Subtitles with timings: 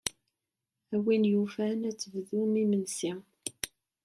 [0.95, 3.11] A win yufan ad tebdum imensi.